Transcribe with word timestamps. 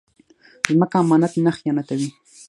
ځمکه 0.71 0.97
امانت 1.03 1.33
نه 1.45 1.51
خیانتوي 1.57 2.09